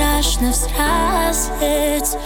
страшно 0.00 0.50
взрослеть 0.50 2.16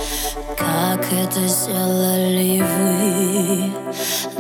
Как 0.56 1.04
это 1.12 1.40
сделали 1.48 2.62
вы? 2.62 3.72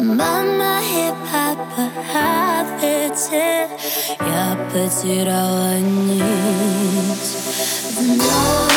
Мама 0.02 0.78
и 0.80 1.12
папа 1.32 1.90
ответьте 2.60 3.68
Я 4.20 4.56
потеряла 4.72 5.78
нить. 5.80 6.22
Вновь 7.98 8.74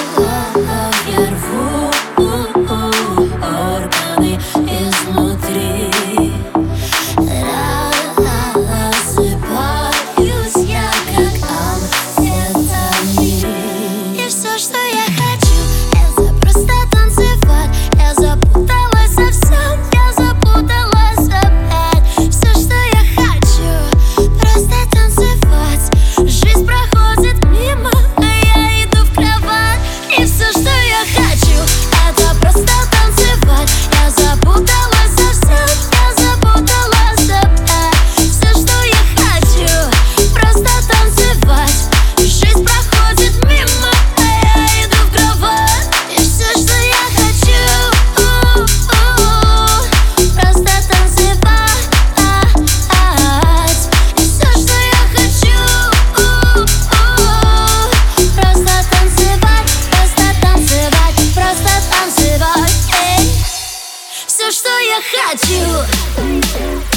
хочу. 65.01 66.96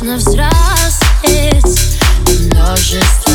можно 0.00 0.16
взрослеть. 0.16 1.98
Множество 2.40 3.25